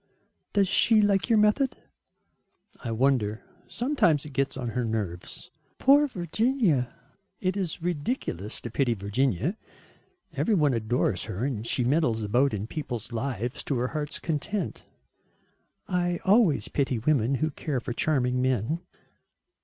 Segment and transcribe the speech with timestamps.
[0.53, 1.75] "Does she like your method?"
[2.83, 3.43] "I wonder.
[3.67, 6.91] Sometimes it gets on her nerves." "Poor Virginia."
[7.39, 9.57] "It is ridiculous to pity Virginia.
[10.33, 14.83] Every one adores her and she meddles about in people's lives to her heart's content."
[15.87, 18.81] "I always pity women who care for charming men."